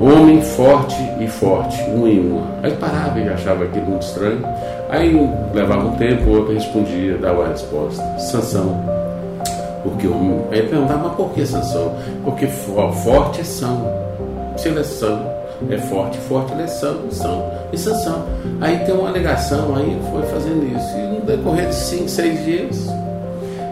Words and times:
Homem 0.00 0.40
forte 0.42 0.96
e 1.18 1.26
forte, 1.26 1.82
um 1.90 2.06
em 2.06 2.20
uma. 2.20 2.46
Aí 2.62 2.72
parava 2.76 3.18
e 3.18 3.28
achava 3.28 3.64
aquilo 3.64 3.86
muito 3.86 4.02
estranho. 4.02 4.42
Aí 4.88 5.12
levava 5.52 5.88
um 5.88 5.96
tempo, 5.96 6.30
o 6.30 6.38
outro 6.38 6.54
respondia, 6.54 7.18
dava 7.18 7.46
a 7.46 7.48
resposta. 7.48 8.02
Sansão. 8.18 8.80
Porque 9.82 10.06
o 10.06 10.46
Aí 10.50 10.62
perguntava, 10.62 11.08
mas 11.08 11.16
por 11.16 11.30
que 11.30 11.44
Sansão? 11.44 11.94
Porque 12.24 12.46
forte 12.46 13.40
é 13.40 13.44
são. 13.44 13.92
Se 14.56 14.68
ele 14.68 14.80
é 14.80 14.84
são, 14.84 15.30
é 15.70 15.78
forte, 15.78 16.18
forte 16.18 16.52
ele 16.52 16.62
é 16.62 16.66
são, 16.66 17.10
são 17.10 17.58
e 17.72 17.78
Sansão. 17.78 18.24
Aí 18.60 18.78
tem 18.84 18.94
uma 18.94 19.08
alegação, 19.08 19.74
aí 19.76 19.98
foi 20.10 20.22
fazendo 20.24 20.64
isso. 20.76 20.96
E 20.96 21.02
no 21.02 21.20
decorrer 21.20 21.68
de 21.68 21.74
cinco, 21.74 22.08
seis 22.08 22.44
dias, 22.44 22.88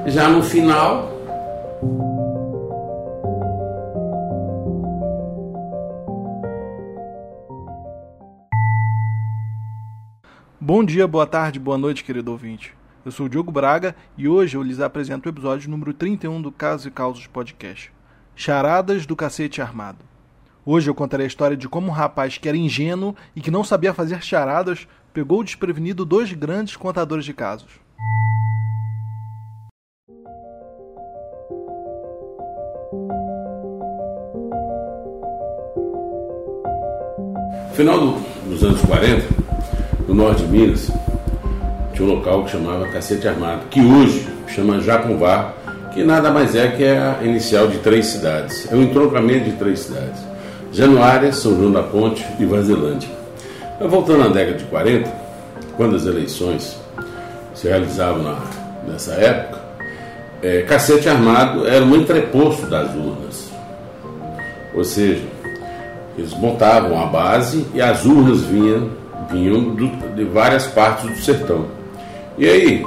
já 0.07 0.29
no 0.29 0.43
final, 0.43 1.14
Bom 10.61 10.84
dia, 10.84 11.06
boa 11.06 11.27
tarde, 11.27 11.61
boa 11.61 11.78
noite, 11.78 12.02
querido 12.02 12.33
ouvinte. 12.33 12.74
Eu 13.05 13.12
sou 13.12 13.27
o 13.27 13.28
Diogo 13.28 13.52
Braga 13.52 13.95
e 14.19 14.27
hoje 14.27 14.56
eu 14.56 14.62
lhes 14.64 14.80
apresento 14.80 15.28
o 15.28 15.33
episódio 15.33 15.70
número 15.70 15.95
31 15.95 16.42
do 16.42 16.50
Casos 16.50 16.86
e 16.86 16.91
Causos 16.91 17.27
Podcast. 17.28 17.92
Charadas 18.34 19.06
do 19.06 19.14
Cacete 19.14 19.62
Armado. 19.62 20.05
Hoje 20.64 20.91
eu 20.91 20.95
contarei 20.95 21.25
a 21.25 21.28
história 21.28 21.56
de 21.56 21.69
como 21.69 21.86
um 21.88 21.92
rapaz 21.92 22.36
que 22.36 22.48
era 22.48 22.56
ingênuo 22.56 23.14
e 23.34 23.41
que 23.41 23.50
não 23.50 23.62
sabia 23.62 23.95
fazer 23.95 24.20
charadas 24.23 24.88
pegou 25.12 25.45
desprevenido 25.45 26.05
dois 26.05 26.33
grandes 26.33 26.75
contadores 26.75 27.25
de 27.25 27.33
casos. 27.33 27.86
Final 37.77 38.00
do, 38.00 38.14
dos 38.48 38.64
anos 38.64 38.80
40, 38.80 39.22
no 40.08 40.14
norte 40.14 40.42
de 40.42 40.48
Minas, 40.48 40.91
tinha 41.92 42.08
um 42.08 42.14
local 42.14 42.44
que 42.44 42.52
chamava 42.52 42.88
Cacete 42.88 43.28
Armado, 43.28 43.66
que 43.70 43.82
hoje 43.82 44.27
chama 44.48 44.80
Jacumvá, 44.80 45.52
que 45.92 46.02
nada 46.02 46.30
mais 46.30 46.56
é 46.56 46.69
que 46.69 46.82
a 46.86 47.19
inicial 47.22 47.69
de 47.69 47.77
três 47.80 48.06
cidades. 48.06 48.66
É 48.72 48.74
um 48.74 48.82
entroncamento 48.82 49.50
de 49.50 49.52
três 49.58 49.80
cidades. 49.80 50.19
Januária, 50.72 51.30
São 51.34 51.54
João 51.54 51.70
da 51.70 51.82
Ponte 51.82 52.24
e 52.41 52.47
Vazilândia. 52.47 53.10
Mas 53.78 53.91
voltando 53.91 54.24
à 54.24 54.28
década 54.28 54.56
de 54.56 54.64
40, 54.64 55.12
quando 55.77 55.97
as 55.97 56.06
eleições 56.06 56.78
se 57.54 57.69
realizavam 57.69 58.22
na, 58.22 58.38
nessa 58.88 59.12
época, 59.12 59.60
é, 60.42 60.62
Cacete 60.62 61.10
Armado 61.10 61.66
era 61.66 61.84
um 61.84 61.94
entreposto 61.94 62.64
das 62.69 62.88
urnas. 62.94 63.50
Ou 64.74 64.82
seja, 64.82 65.36
eles 66.17 66.34
montavam 66.34 67.00
a 67.00 67.06
base 67.06 67.67
e 67.75 67.81
as 67.81 68.05
urnas 68.05 68.42
vinham 68.42 68.91
vinham 69.31 69.75
do, 69.75 70.14
de 70.14 70.25
várias 70.25 70.67
partes 70.67 71.11
do 71.11 71.17
sertão. 71.19 71.67
E 72.39 72.48
aí 72.48 72.86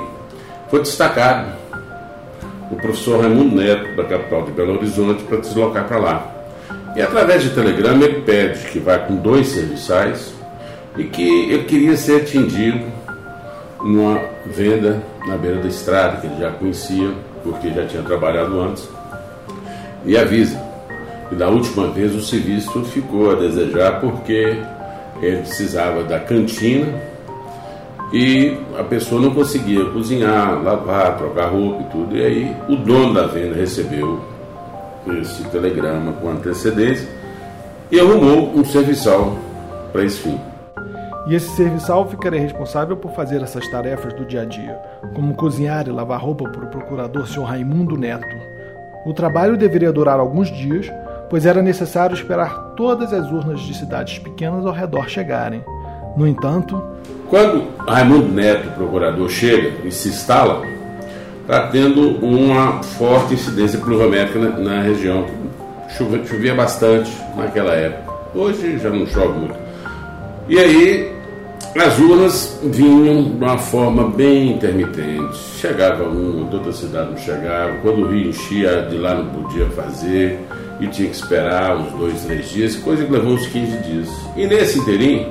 foi 0.70 0.80
destacado 0.82 1.52
o 2.72 2.76
professor 2.76 3.22
Raimundo 3.22 3.56
Neto, 3.56 3.96
da 3.96 4.04
capital 4.04 4.44
de 4.44 4.52
Belo 4.52 4.78
Horizonte, 4.78 5.24
para 5.24 5.38
deslocar 5.38 5.88
para 5.88 5.98
lá. 5.98 6.36
E 6.96 7.02
através 7.02 7.44
de 7.44 7.50
telegrama 7.50 8.04
ele 8.04 8.22
pede 8.22 8.68
que 8.70 8.80
vá 8.80 9.00
com 9.00 9.16
dois 9.16 9.48
serviçais 9.48 10.34
e 10.98 11.04
que 11.04 11.52
ele 11.52 11.64
queria 11.64 11.98
ser 11.98 12.22
atendido 12.22 12.86
numa 13.82 14.22
venda 14.46 15.02
na 15.28 15.38
beira 15.38 15.62
da 15.62 15.68
estrada, 15.68 16.18
que 16.18 16.28
ele 16.28 16.40
já 16.40 16.52
conhecia, 16.52 17.12
porque 17.44 17.70
já 17.70 17.86
tinha 17.86 18.04
trabalhado 18.04 18.60
antes, 18.60 18.88
e 20.06 20.18
avisa. 20.18 20.69
E 21.32 21.36
da 21.36 21.48
última 21.50 21.88
vez 21.88 22.16
o 22.16 22.22
serviço 22.22 22.84
ficou 22.86 23.32
a 23.32 23.36
desejar 23.36 24.00
porque 24.00 24.58
ele 25.22 25.38
precisava 25.38 26.04
da 26.04 26.20
cantina 26.20 26.88
e 28.12 28.58
a 28.78 28.84
pessoa 28.84 29.22
não 29.22 29.34
conseguia 29.34 29.86
cozinhar, 29.86 30.64
lavar, 30.64 31.18
trocar 31.18 31.50
roupa 31.50 31.84
e 31.84 31.86
tudo. 31.92 32.18
E 32.18 32.26
aí 32.26 32.58
o 32.68 32.76
dono 32.76 33.14
da 33.14 33.28
venda 33.28 33.56
recebeu 33.56 34.20
esse 35.22 35.44
telegrama 35.46 36.14
com 36.14 36.30
antecedência 36.30 37.08
e 37.92 38.00
arrumou 38.00 38.56
um 38.56 38.66
serviçal 38.66 39.38
para 39.92 40.04
esse 40.04 40.20
fim. 40.20 40.40
E 41.28 41.36
esse 41.36 41.50
serviçal 41.50 42.08
ficaria 42.10 42.40
responsável 42.40 42.98
por 42.98 43.12
fazer 43.12 43.42
essas 43.44 43.68
tarefas 43.68 44.14
do 44.14 44.26
dia 44.26 44.42
a 44.42 44.46
dia, 44.46 44.80
como 45.14 45.36
cozinhar 45.36 45.88
e 45.88 45.92
lavar 45.92 46.20
roupa 46.20 46.50
para 46.50 46.66
o 46.66 46.70
procurador 46.70 47.28
Sr. 47.28 47.44
Raimundo 47.44 47.96
Neto. 47.96 48.36
O 49.06 49.14
trabalho 49.14 49.56
deveria 49.56 49.92
durar 49.92 50.20
alguns 50.20 50.52
dias, 50.52 50.92
pois 51.30 51.46
era 51.46 51.62
necessário 51.62 52.14
esperar 52.14 52.74
todas 52.76 53.14
as 53.14 53.32
urnas 53.32 53.60
de 53.62 53.74
cidades 53.74 54.20
pequenas 54.20 54.66
ao 54.66 54.74
redor 54.74 55.08
chegarem. 55.08 55.64
No 56.18 56.28
entanto, 56.28 56.82
quando 57.30 57.68
Raimundo 57.88 58.34
Neto, 58.34 58.72
procurador, 58.72 59.30
chega 59.30 59.86
e 59.88 59.92
se 59.92 60.10
instala, 60.10 60.66
está 61.42 61.68
tendo 61.68 62.18
uma 62.26 62.82
forte 62.82 63.36
incidência 63.36 63.80
pluviométrica 63.80 64.40
na, 64.40 64.58
na 64.58 64.82
região. 64.82 65.26
Chovia, 65.90 66.26
chovia 66.26 66.56
bastante 66.56 67.12
naquela 67.36 67.74
época. 67.74 68.14
Hoje 68.34 68.80
já 68.80 68.90
não 68.90 69.06
chove 69.06 69.40
muito. 69.40 69.56
E 70.48 70.58
aí 70.58 71.19
as 71.76 72.00
urnas 72.00 72.60
vinham 72.64 73.24
de 73.24 73.44
uma 73.44 73.58
forma 73.58 74.10
bem 74.10 74.54
intermitente. 74.54 75.38
Chegava 75.60 76.04
um, 76.04 76.48
toda 76.50 76.70
a 76.70 76.74
cidade 76.74 77.12
não 77.12 77.18
chegava. 77.18 77.74
Quando 77.82 78.04
o 78.04 78.12
rio 78.12 78.30
enchia, 78.30 78.88
de 78.90 78.98
lá 78.98 79.14
não 79.14 79.26
podia 79.28 79.68
fazer 79.68 80.40
e 80.80 80.88
tinha 80.88 81.10
que 81.10 81.16
esperar 81.16 81.78
uns 81.78 81.92
dois, 81.92 82.22
três 82.24 82.50
dias, 82.50 82.76
coisa 82.78 83.06
que 83.06 83.12
levou 83.12 83.34
uns 83.34 83.46
15 83.48 83.78
dias. 83.84 84.10
E 84.36 84.48
nesse 84.48 84.80
inteirinho, 84.80 85.30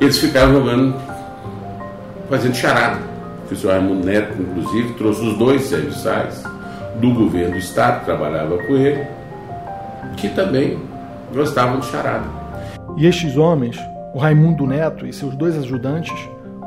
eles 0.00 0.18
ficaram 0.18 0.52
jogando, 0.52 0.94
fazendo 2.28 2.54
charada. 2.54 3.00
O 3.00 3.48
professor 3.48 3.72
Raimundo 3.72 4.06
Neto, 4.06 4.40
inclusive, 4.40 4.92
trouxe 4.94 5.22
os 5.22 5.36
dois 5.36 5.62
serviçais 5.62 6.44
do 7.00 7.12
governo 7.12 7.52
do 7.52 7.58
Estado, 7.58 8.00
que 8.00 8.04
trabalhava 8.04 8.58
com 8.58 8.76
ele, 8.76 9.04
que 10.16 10.28
também 10.28 10.78
gostavam 11.34 11.80
de 11.80 11.86
charada. 11.86 12.26
E 12.96 13.06
estes 13.06 13.36
homens, 13.36 13.76
o 14.12 14.18
Raimundo 14.18 14.66
Neto 14.66 15.06
e 15.06 15.12
seus 15.12 15.36
dois 15.36 15.56
ajudantes, 15.56 16.12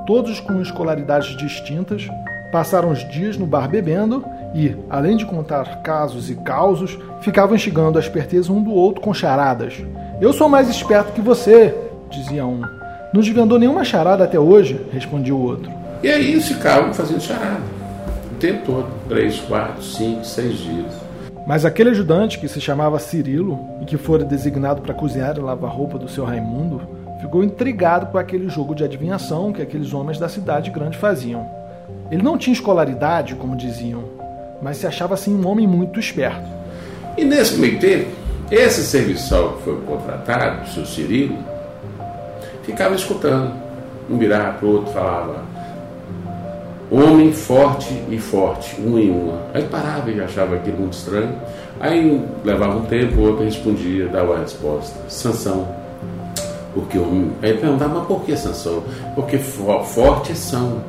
todos 0.05 0.39
com 0.39 0.61
escolaridades 0.61 1.35
distintas, 1.37 2.07
passaram 2.51 2.91
os 2.91 3.07
dias 3.09 3.37
no 3.37 3.45
bar 3.45 3.67
bebendo 3.67 4.23
e, 4.53 4.75
além 4.89 5.17
de 5.17 5.25
contar 5.25 5.81
casos 5.81 6.29
e 6.29 6.35
causos, 6.35 6.97
ficavam 7.21 7.55
instigando 7.55 7.97
a 7.97 8.01
esperteza 8.01 8.51
um 8.53 8.63
do 8.63 8.71
outro 8.71 9.01
com 9.01 9.13
charadas. 9.13 9.75
Eu 10.21 10.31
sou 10.31 10.47
mais 10.47 10.69
esperto 10.69 11.11
que 11.13 11.21
você, 11.21 11.75
dizia 12.09 12.45
um. 12.45 12.61
Não 13.13 13.21
desvendou 13.21 13.59
nenhuma 13.59 13.83
charada 13.83 14.23
até 14.23 14.39
hoje, 14.39 14.79
respondia 14.91 15.35
o 15.35 15.41
outro. 15.41 15.71
E 16.01 16.09
aí 16.09 16.31
eles 16.31 16.47
ficavam 16.47 16.93
fazendo 16.93 17.21
charada. 17.21 17.61
O 18.31 18.35
tempo 18.35 18.65
todo. 18.65 18.87
Três, 19.07 19.39
quatro, 19.39 19.81
cinco, 19.81 20.25
seis 20.25 20.57
dias. 20.57 20.93
Mas 21.45 21.65
aquele 21.65 21.89
ajudante, 21.89 22.39
que 22.39 22.47
se 22.47 22.61
chamava 22.61 22.99
Cirilo 22.99 23.59
e 23.81 23.85
que 23.85 23.97
fora 23.97 24.23
designado 24.23 24.81
para 24.81 24.93
cozinhar 24.93 25.35
e 25.35 25.41
lavar 25.41 25.71
roupa 25.71 25.97
do 25.97 26.07
seu 26.07 26.23
Raimundo, 26.23 26.81
ficou 27.23 27.41
intrigado 27.41 28.07
com 28.07 28.17
aquele 28.17 28.49
jogo 28.49 28.75
de 28.75 28.83
adivinhação 28.83 29.53
que 29.53 29.61
aqueles 29.61 29.93
homens 29.93 30.19
da 30.19 30.27
cidade 30.27 30.69
grande 30.69 30.97
faziam. 30.97 31.49
Ele 32.11 32.21
não 32.21 32.37
tinha 32.37 32.53
escolaridade, 32.53 33.33
como 33.35 33.55
diziam, 33.55 34.03
mas 34.61 34.75
se 34.75 34.85
achava 34.85 35.13
assim 35.13 35.33
um 35.33 35.47
homem 35.47 35.65
muito 35.65 36.01
esperto. 36.01 36.45
E 37.17 37.23
nesse 37.23 37.57
meio 37.57 37.79
tempo, 37.79 38.09
esse 38.51 38.83
serviçal 38.83 39.53
que 39.53 39.63
foi 39.63 39.81
contratado, 39.83 40.63
o 40.63 40.67
seu 40.67 40.85
Cirilo, 40.85 41.37
ficava 42.63 42.93
escutando. 42.93 43.53
Um 44.09 44.17
virava 44.17 44.57
para 44.57 44.67
o 44.67 44.71
outro 44.73 44.91
falava, 44.91 45.45
homem 46.91 47.31
forte 47.31 48.03
e 48.09 48.17
forte, 48.17 48.81
um 48.81 48.99
em 48.99 49.09
uma. 49.09 49.43
Aí 49.53 49.63
parava 49.63 50.11
e 50.11 50.19
achava 50.19 50.55
aquilo 50.55 50.79
muito 50.79 50.97
estranho. 50.97 51.33
Aí 51.79 52.21
levava 52.43 52.75
um 52.75 52.85
tempo, 52.85 53.21
o 53.21 53.29
outro 53.29 53.45
respondia, 53.45 54.09
dava 54.09 54.35
a 54.35 54.39
resposta. 54.39 54.99
Sansão. 55.07 55.82
Porque 56.73 56.97
homem. 56.97 57.31
Aí 57.41 57.57
perguntava, 57.57 57.99
mas 57.99 58.07
por 58.07 58.21
que 58.21 58.35
Sansão? 58.35 58.83
Porque 59.15 59.37
forte 59.37 60.31
é 60.31 60.35
São. 60.35 60.81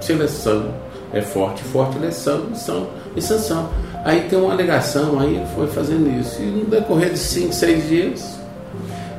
Se 0.00 0.12
ele 0.12 0.24
é 0.24 0.28
São, 0.28 0.72
é 1.12 1.22
forte, 1.22 1.62
forte 1.62 1.96
ele 1.96 2.06
é 2.06 2.10
São, 2.10 2.54
São 2.54 2.86
e 3.16 3.22
Sansão. 3.22 3.68
Aí 4.04 4.22
tem 4.28 4.38
uma 4.38 4.52
alegação, 4.52 5.18
aí 5.18 5.36
ele 5.36 5.46
foi 5.54 5.66
fazendo 5.66 6.08
isso. 6.20 6.40
E 6.40 6.46
no 6.46 6.64
decorrer 6.66 7.10
de 7.10 7.18
cinco, 7.18 7.52
seis 7.52 7.88
dias, 7.88 8.38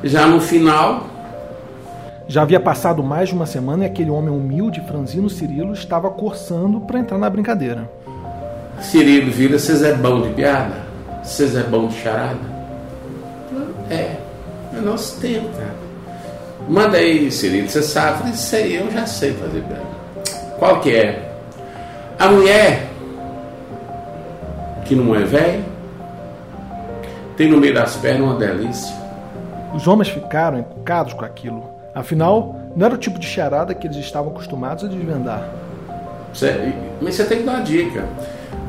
já 0.02 0.26
no 0.26 0.40
final. 0.40 1.06
Já 2.26 2.42
havia 2.42 2.60
passado 2.60 3.02
mais 3.02 3.30
de 3.30 3.34
uma 3.34 3.46
semana 3.46 3.84
e 3.84 3.86
aquele 3.86 4.10
homem 4.10 4.30
humilde, 4.30 4.82
franzino 4.82 5.30
Cirilo, 5.30 5.72
estava 5.72 6.10
coçando 6.10 6.80
para 6.80 6.98
entrar 6.98 7.18
na 7.18 7.28
brincadeira. 7.28 7.90
Cirilo 8.80 9.30
vira, 9.30 9.58
vocês 9.58 9.82
é 9.82 9.94
bom 9.94 10.22
de 10.22 10.30
piada? 10.30 10.76
Vocês 11.22 11.56
é 11.56 11.62
bom 11.62 11.88
de 11.88 11.94
charada? 11.96 12.38
É, 13.90 14.16
é 14.76 14.80
nosso 14.82 15.18
tempo, 15.20 15.48
cara. 15.56 15.67
Manda 16.68 16.98
aí, 16.98 17.30
Cirilo, 17.30 17.68
você 17.68 17.82
sabe? 17.82 18.30
Isso 18.30 18.54
aí 18.54 18.76
eu 18.76 18.90
já 18.90 19.06
sei 19.06 19.32
fazer 19.32 19.62
piada. 19.62 19.82
Qual 20.58 20.80
que 20.80 20.94
é? 20.94 21.32
A 22.18 22.28
mulher 22.28 22.88
que 24.88 24.94
não 24.94 25.14
é 25.14 25.22
velha, 25.22 25.62
tem 27.36 27.48
no 27.48 27.58
meio 27.58 27.74
das 27.74 27.94
pernas 27.96 28.22
uma 28.22 28.38
delícia. 28.38 28.96
Os 29.74 29.86
homens 29.86 30.08
ficaram 30.08 30.58
encucados 30.58 31.12
com 31.12 31.24
aquilo. 31.24 31.62
Afinal, 31.94 32.56
não 32.74 32.86
era 32.86 32.94
o 32.94 32.98
tipo 32.98 33.18
de 33.18 33.26
charada 33.26 33.74
que 33.74 33.86
eles 33.86 33.98
estavam 33.98 34.32
acostumados 34.32 34.84
a 34.84 34.88
desvendar. 34.88 35.46
Mas 37.00 37.14
você 37.14 37.24
tem 37.24 37.38
que 37.38 37.44
dar 37.44 37.56
uma 37.56 37.62
dica. 37.62 38.04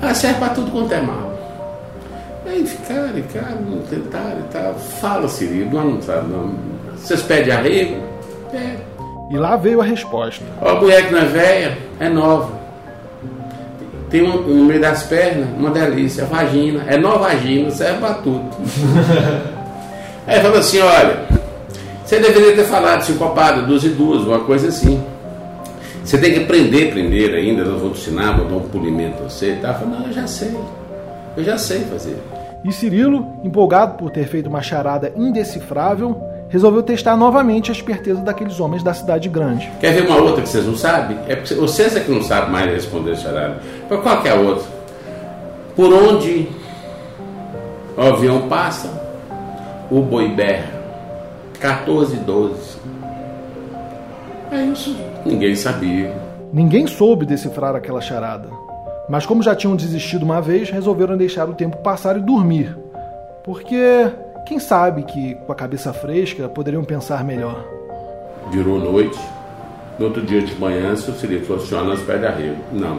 Ah, 0.02 0.14
serve 0.14 0.40
para 0.40 0.54
tudo 0.54 0.72
quanto 0.72 0.94
é 0.94 1.02
mal. 1.02 1.34
Aí 2.46 2.66
ficaram, 2.66 3.14
ficaram, 3.14 3.82
tentaram 3.90 4.40
e 4.40 4.52
tal. 4.52 4.74
Fala, 4.74 5.28
Cirilo, 5.30 5.72
não, 5.72 6.02
sabe, 6.02 6.28
não. 6.28 6.54
Vocês 7.00 7.22
pedem 7.22 7.54
arrego? 7.54 7.98
É. 8.54 8.76
E 9.32 9.38
lá 9.38 9.56
veio 9.56 9.82
a 9.82 9.84
resposta. 9.84 10.44
Ó, 10.62 10.70
a 10.70 10.76
mulher 10.76 11.08
que 11.08 11.14
não 11.14 11.20
é 11.20 11.26
velha, 11.26 11.78
é 12.00 12.10
nova. 12.10 12.60
Tem 14.10 14.24
um, 14.24 14.42
no 14.42 14.66
meio 14.66 14.82
das 14.82 15.04
pernas 15.04 15.48
uma 15.56 15.70
delícia, 15.70 16.26
vagina. 16.26 16.84
É 16.88 16.98
nova 16.98 17.30
vagina, 17.30 17.70
serve 17.70 18.00
para 18.00 18.16
tudo. 18.16 18.44
Aí 20.26 20.42
falou 20.42 20.58
assim: 20.58 20.80
olha, 20.80 21.26
você 22.04 22.20
deveria 22.20 22.56
ter 22.56 22.66
falado 22.66 23.04
sincopado, 23.04 23.68
duas 23.68 23.84
e 23.84 23.90
duas, 23.90 24.24
uma 24.24 24.40
coisa 24.40 24.70
assim. 24.70 25.04
Você 26.04 26.18
tem 26.18 26.34
que 26.34 26.40
aprender 26.40 26.90
primeiro 26.90 27.36
ainda, 27.36 27.62
eu 27.62 27.78
vou 27.78 27.92
te 27.92 28.00
ensinar, 28.00 28.36
vou 28.36 28.48
dar 28.48 28.56
um 28.56 28.68
polimento 28.68 29.22
a 29.22 29.30
você 29.30 29.54
e 29.54 29.56
tal. 29.58 29.74
Eu 29.74 29.80
falei, 29.80 30.00
não, 30.00 30.08
eu 30.08 30.14
já 30.14 30.26
sei. 30.26 30.58
Eu 31.38 31.44
já 31.44 31.58
sei 31.58 31.82
fazer. 31.82 32.18
E 32.66 32.72
Cirilo, 32.72 33.28
empolgado 33.44 33.96
por 33.96 34.10
ter 34.10 34.26
feito 34.26 34.48
uma 34.48 34.62
charada 34.62 35.14
indecifrável, 35.16 36.20
resolveu 36.50 36.84
testar 36.84 37.16
novamente 37.16 37.72
a 37.72 37.74
esperteza 37.74 38.22
daqueles 38.22 38.60
homens 38.60 38.84
da 38.84 38.94
cidade 38.94 39.30
grande. 39.30 39.72
Quer 39.80 39.94
ver 39.94 40.08
uma 40.08 40.18
outra 40.18 40.42
que 40.42 40.50
vocês 40.50 40.66
não 40.66 40.76
sabem? 40.76 41.18
É 41.28 41.36
porque 41.36 41.54
vocês 41.54 41.96
é 41.96 42.00
que 42.00 42.12
não 42.12 42.22
sabem 42.22 42.52
mais 42.52 42.72
responder 42.72 43.16
charada. 43.16 43.62
Mas 43.90 44.02
qual 44.02 44.26
é 44.26 44.30
a 44.30 44.36
outra? 44.36 44.68
Por 45.76 45.94
onde 45.94 46.50
o 47.96 48.02
avião 48.02 48.48
passa, 48.48 48.90
o 49.90 50.02
boi 50.02 50.30
berra. 50.30 50.80
14 51.60 52.16
e 52.16 52.20
12. 52.20 52.78
É 54.52 54.64
isso. 54.66 54.96
Ninguém 55.26 55.56
sabia. 55.56 56.14
Ninguém 56.52 56.88
soube 56.88 57.26
decifrar 57.26 57.76
aquela 57.76 58.02
charada. 58.02 58.50
Mas 59.08 59.26
como 59.26 59.44
já 59.44 59.56
tinham 59.56 59.76
desistido 59.76 60.24
uma 60.24 60.42
vez, 60.42 60.70
resolveram 60.70 61.18
deixar 61.18 61.50
o 61.50 61.54
tempo 61.54 61.78
passar 61.78 62.18
e 62.18 62.22
dormir. 62.22 62.76
Porque 63.44 64.10
quem 64.50 64.58
sabe 64.58 65.04
que 65.04 65.36
com 65.46 65.52
a 65.52 65.56
cabeça 65.56 65.94
fresca 65.94 66.50
poderiam 66.50 66.84
pensar 66.84 67.24
melhor. 67.24 67.64
Virou 68.50 68.80
noite. 68.80 69.20
No 70.00 70.06
outro 70.06 70.24
dia 70.24 70.42
de 70.42 70.60
manhã, 70.60 70.96
seu 70.96 71.14
Cirilo 71.14 71.46
falou 71.46 71.62
assim: 71.62 71.76
nós 71.76 72.02
perde 72.02 72.26
arrego. 72.26 72.58
Não, 72.72 72.98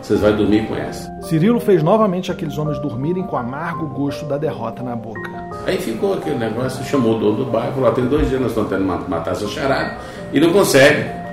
vocês 0.00 0.20
vão 0.20 0.36
dormir 0.36 0.68
com 0.68 0.76
essa. 0.76 1.10
Cirilo 1.22 1.58
fez 1.58 1.82
novamente 1.82 2.30
aqueles 2.30 2.56
homens 2.58 2.78
dormirem 2.78 3.24
com 3.24 3.36
amargo 3.36 3.88
gosto 3.88 4.24
da 4.26 4.38
derrota 4.38 4.84
na 4.84 4.94
boca. 4.94 5.28
Aí 5.66 5.78
ficou 5.78 6.14
aquele 6.14 6.38
negócio, 6.38 6.84
chamou 6.84 7.16
o 7.16 7.18
dono 7.18 7.44
do 7.44 7.50
bairro, 7.50 7.72
falou: 7.72 7.92
tem 7.92 8.06
dois 8.06 8.28
dias 8.28 8.40
nós 8.40 8.50
estamos 8.50 8.70
tentando 8.70 9.08
matar 9.08 9.32
essa 9.32 9.48
charada 9.48 9.96
e 10.32 10.38
não 10.38 10.52
consegue. 10.52 11.24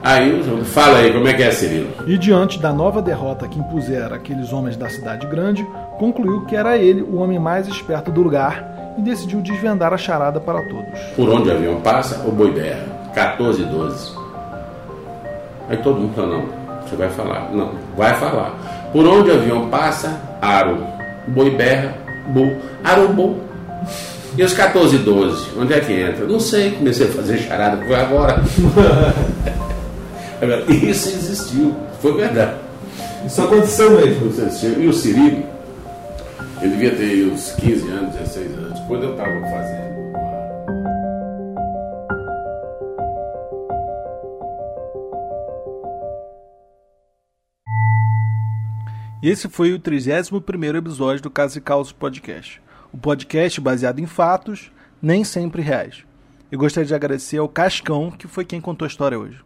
Aí, 0.00 0.44
fala 0.66 0.98
aí, 0.98 1.12
como 1.12 1.26
é 1.26 1.34
que 1.34 1.42
é, 1.42 1.50
Cirilo? 1.50 1.88
E 2.06 2.16
diante 2.16 2.60
da 2.60 2.72
nova 2.72 3.02
derrota 3.02 3.48
que 3.48 3.58
impusera 3.58 4.14
aqueles 4.14 4.52
homens 4.52 4.76
da 4.76 4.88
cidade 4.88 5.26
grande, 5.26 5.66
concluiu 5.98 6.44
que 6.46 6.54
era 6.54 6.78
ele 6.78 7.02
o 7.02 7.16
homem 7.16 7.36
mais 7.36 7.66
esperto 7.66 8.12
do 8.12 8.22
lugar 8.22 8.77
e 8.98 9.02
decidiu 9.02 9.40
desvendar 9.40 9.94
a 9.94 9.96
charada 9.96 10.40
para 10.40 10.60
todos. 10.62 10.98
Por 11.14 11.28
onde 11.28 11.48
o 11.48 11.52
avião 11.52 11.80
passa, 11.80 12.20
o 12.26 12.32
boi 12.32 12.50
berra. 12.50 12.84
14 13.14 13.62
e 13.62 13.64
12. 13.64 14.12
Aí 15.68 15.76
todo 15.78 16.00
mundo 16.00 16.14
fala, 16.14 16.28
não, 16.28 16.46
você 16.82 16.96
vai 16.96 17.08
falar. 17.10 17.50
Não, 17.52 17.72
vai 17.96 18.14
falar. 18.14 18.54
Por 18.92 19.06
onde 19.06 19.30
o 19.30 19.34
avião 19.34 19.68
passa, 19.68 20.20
aro. 20.42 20.84
Boi 21.28 21.50
berra, 21.50 21.94
bu. 22.28 22.56
Aro, 22.82 23.08
bu. 23.08 23.36
E 24.36 24.42
os 24.42 24.52
14 24.52 24.96
e 24.96 24.98
12, 25.00 25.58
onde 25.58 25.74
é 25.74 25.80
que 25.80 25.92
entra? 25.92 26.24
Não 26.24 26.38
sei, 26.38 26.70
comecei 26.72 27.08
a 27.08 27.10
fazer 27.10 27.38
charada, 27.38 27.84
foi 27.84 27.96
agora. 27.96 28.40
Isso 30.68 31.08
existiu, 31.08 31.74
foi 32.00 32.14
verdade. 32.14 32.52
Isso 33.26 33.42
aconteceu 33.42 33.90
mesmo. 33.90 34.32
E 34.78 34.86
o 34.86 34.92
Cirilo, 34.92 35.42
ele 36.60 36.70
devia 36.70 36.96
ter 36.96 37.26
uns 37.26 37.52
15 37.52 37.88
anos, 37.88 38.14
16 38.14 38.58
anos, 38.58 38.80
quando 38.80 39.04
eu 39.04 39.12
estava 39.12 39.40
fazendo. 39.42 39.88
E 49.22 49.28
esse 49.28 49.48
foi 49.48 49.72
o 49.72 49.78
31 49.78 50.76
episódio 50.76 51.22
do 51.22 51.30
Caso 51.30 51.58
e 51.58 51.60
Causos 51.60 51.92
Podcast. 51.92 52.60
O 52.92 52.98
podcast 52.98 53.60
baseado 53.60 53.98
em 53.98 54.06
fatos, 54.06 54.72
nem 55.02 55.22
sempre 55.22 55.60
reais. 55.62 56.04
Eu 56.50 56.58
gostaria 56.58 56.86
de 56.86 56.94
agradecer 56.94 57.38
ao 57.38 57.48
Cascão, 57.48 58.10
que 58.10 58.26
foi 58.26 58.44
quem 58.44 58.60
contou 58.60 58.86
a 58.86 58.88
história 58.88 59.18
hoje. 59.18 59.44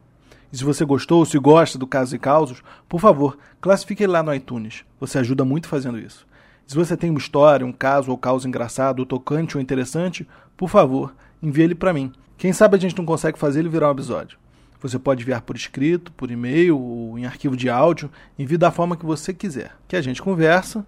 E 0.52 0.56
se 0.56 0.64
você 0.64 0.84
gostou, 0.84 1.24
se 1.24 1.38
gosta 1.38 1.78
do 1.78 1.86
Casos 1.86 2.14
e 2.14 2.18
Causos, 2.18 2.62
por 2.88 3.00
favor, 3.00 3.38
classifique 3.60 4.02
ele 4.02 4.12
lá 4.12 4.22
no 4.22 4.34
iTunes. 4.34 4.84
Você 5.00 5.18
ajuda 5.18 5.44
muito 5.44 5.68
fazendo 5.68 5.98
isso. 5.98 6.26
Se 6.66 6.74
você 6.74 6.96
tem 6.96 7.10
uma 7.10 7.18
história, 7.18 7.66
um 7.66 7.72
caso 7.72 8.10
ou 8.10 8.18
causa 8.18 8.48
engraçado, 8.48 9.04
tocante 9.04 9.56
ou 9.56 9.62
interessante, 9.62 10.26
por 10.56 10.68
favor, 10.68 11.14
envie 11.42 11.62
ele 11.62 11.74
para 11.74 11.92
mim. 11.92 12.12
Quem 12.36 12.52
sabe 12.52 12.76
a 12.76 12.80
gente 12.80 12.96
não 12.96 13.04
consegue 13.04 13.36
fazer 13.38 13.60
ele 13.60 13.68
virar 13.68 13.88
um 13.88 13.92
episódio. 13.92 14.38
Você 14.80 14.98
pode 14.98 15.22
enviar 15.22 15.42
por 15.42 15.54
escrito, 15.54 16.10
por 16.12 16.30
e-mail 16.30 16.78
ou 16.78 17.18
em 17.18 17.24
arquivo 17.24 17.56
de 17.56 17.70
áudio. 17.70 18.10
Envie 18.38 18.58
da 18.58 18.72
forma 18.72 18.96
que 18.96 19.06
você 19.06 19.32
quiser. 19.32 19.76
Que 19.86 19.94
a 19.94 20.02
gente 20.02 20.20
conversa 20.20 20.84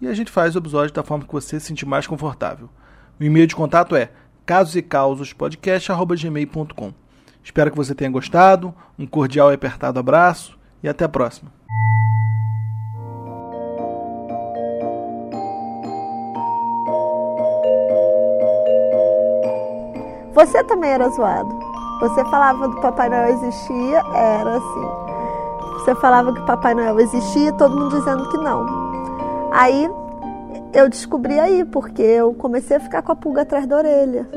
e 0.00 0.06
a 0.06 0.14
gente 0.14 0.30
faz 0.30 0.54
o 0.54 0.58
episódio 0.58 0.94
da 0.94 1.02
forma 1.02 1.24
que 1.24 1.32
você 1.32 1.58
se 1.58 1.66
sentir 1.66 1.86
mais 1.86 2.06
confortável. 2.06 2.70
O 3.18 3.24
e-mail 3.24 3.46
de 3.46 3.56
contato 3.56 3.96
é 3.96 4.10
casosecausospodcast.gmail.com 4.46 7.02
Espero 7.42 7.70
que 7.70 7.76
você 7.76 7.94
tenha 7.94 8.10
gostado. 8.10 8.74
Um 8.98 9.06
cordial 9.06 9.50
e 9.50 9.54
apertado 9.54 9.98
abraço 9.98 10.58
e 10.82 10.88
até 10.88 11.04
a 11.04 11.08
próxima. 11.08 11.50
Você 20.34 20.64
também 20.64 20.90
era 20.90 21.08
zoado. 21.10 21.48
Você 22.00 22.24
falava 22.24 22.66
do 22.66 22.80
Papai 22.80 23.08
Noel 23.08 23.34
existia, 23.34 24.02
era 24.14 24.56
assim. 24.56 24.88
Você 25.74 25.94
falava 25.96 26.32
que 26.32 26.40
Papai 26.46 26.74
Noel 26.74 26.98
existia, 27.00 27.52
todo 27.52 27.76
mundo 27.76 27.96
dizendo 27.96 28.28
que 28.28 28.38
não. 28.38 28.66
Aí 29.52 29.88
eu 30.72 30.88
descobri 30.88 31.38
aí, 31.38 31.64
porque 31.64 32.02
eu 32.02 32.32
comecei 32.34 32.76
a 32.76 32.80
ficar 32.80 33.02
com 33.02 33.12
a 33.12 33.16
pulga 33.16 33.42
atrás 33.42 33.66
da 33.66 33.76
orelha. 33.76 34.28